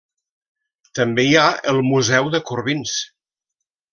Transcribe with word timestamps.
També 0.99 1.25
hi 1.27 1.35
ha 1.41 1.43
el 1.73 1.83
Museu 1.89 2.31
de 2.37 2.43
Corbins. 2.49 2.95